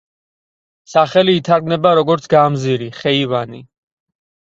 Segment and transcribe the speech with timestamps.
[0.93, 3.61] სახელი ითარგმნება როგორც „გამზირი“, „ხეივანი“.